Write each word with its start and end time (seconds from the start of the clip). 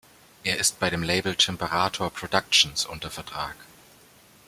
Er 0.43 0.57
ist 0.57 0.79
bei 0.79 0.89
dem 0.89 1.03
Label 1.03 1.35
"Chimperator 1.37 2.09
Productions" 2.11 2.87
unter 2.87 3.11
Vertrag. 3.11 3.55